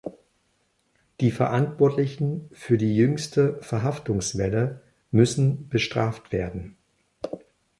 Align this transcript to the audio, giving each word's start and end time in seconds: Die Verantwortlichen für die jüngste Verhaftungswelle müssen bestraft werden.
Die 1.19 1.29
Verantwortlichen 1.29 2.49
für 2.53 2.79
die 2.79 2.95
jüngste 2.95 3.61
Verhaftungswelle 3.61 4.81
müssen 5.11 5.69
bestraft 5.69 6.31
werden. 6.31 6.75